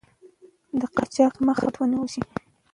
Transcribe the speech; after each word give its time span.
د 0.79 0.81
قاچاق 0.95 1.33
مخه 1.47 1.65
باید 1.71 1.75
ونیول 1.79 2.09
شي. 2.13 2.21